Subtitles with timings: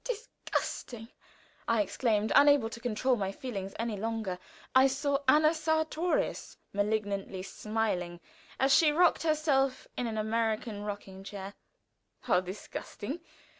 [0.03, 1.09] "Disgusting!"
[1.67, 4.39] I exclaimed, unable to control my feelings any longer.
[4.75, 8.19] I saw Anna Sartorius malignantly smiling
[8.59, 11.53] as she rocked herself in an American rocking chair.
[12.21, 12.39] "How!
[12.41, 13.19] disgusting?